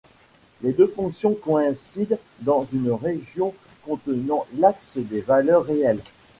[0.63, 3.53] Les deux fonctions coïncident dans une région
[3.85, 6.01] contenant l'axe des valeurs réelles.